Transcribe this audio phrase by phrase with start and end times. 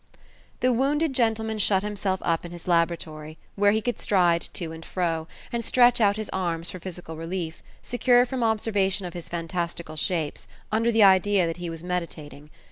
[0.61, 4.83] The wounded gentleman shut himself up in his laboratory, where he could stride to and
[4.83, 9.95] fro, and stretch out his arms for physical relief, secure from observation of his fantastical
[9.95, 12.49] shapes, under the idea that he was meditating.